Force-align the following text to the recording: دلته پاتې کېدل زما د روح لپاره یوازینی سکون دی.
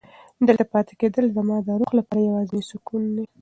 دلته 0.47 0.63
پاتې 0.71 0.93
کېدل 1.01 1.25
زما 1.37 1.55
د 1.63 1.69
روح 1.79 1.91
لپاره 1.99 2.19
یوازینی 2.21 2.63
سکون 2.71 3.03
دی. 3.15 3.23